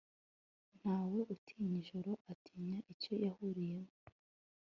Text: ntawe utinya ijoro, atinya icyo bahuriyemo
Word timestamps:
ntawe 0.79 1.19
utinya 1.33 1.75
ijoro, 1.81 2.11
atinya 2.31 2.77
icyo 2.91 3.11
bahuriyemo 3.21 3.91